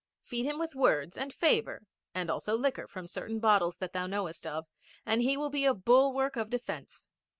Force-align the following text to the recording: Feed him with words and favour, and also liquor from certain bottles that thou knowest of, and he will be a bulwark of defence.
Feed 0.23 0.45
him 0.47 0.57
with 0.57 0.73
words 0.73 1.15
and 1.15 1.31
favour, 1.31 1.83
and 2.15 2.31
also 2.31 2.57
liquor 2.57 2.87
from 2.87 3.05
certain 3.07 3.37
bottles 3.39 3.77
that 3.77 3.93
thou 3.93 4.07
knowest 4.07 4.47
of, 4.47 4.65
and 5.05 5.21
he 5.21 5.37
will 5.37 5.51
be 5.51 5.63
a 5.65 5.75
bulwark 5.75 6.35
of 6.35 6.49
defence. 6.49 7.07